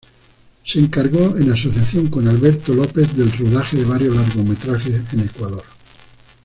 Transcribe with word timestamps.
Se 0.65 0.79
encargó, 0.79 1.37
en 1.37 1.51
asociación 1.51 2.07
con 2.07 2.27
Alberto 2.27 2.73
López, 2.73 3.15
del 3.15 3.31
rodaje 3.33 3.77
de 3.77 3.85
varios 3.85 4.15
largometrajes 4.15 5.13
en 5.13 5.19
Ecuador. 5.19 5.61